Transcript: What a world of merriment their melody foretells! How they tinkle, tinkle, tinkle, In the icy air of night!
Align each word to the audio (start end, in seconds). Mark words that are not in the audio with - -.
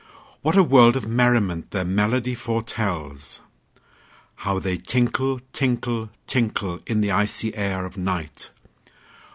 What 0.41 0.57
a 0.57 0.63
world 0.63 0.95
of 0.95 1.05
merriment 1.07 1.69
their 1.69 1.85
melody 1.85 2.33
foretells! 2.33 3.39
How 4.37 4.57
they 4.57 4.75
tinkle, 4.77 5.41
tinkle, 5.53 6.09
tinkle, 6.25 6.79
In 6.87 7.01
the 7.01 7.11
icy 7.11 7.55
air 7.55 7.85
of 7.85 7.97
night! 7.97 8.49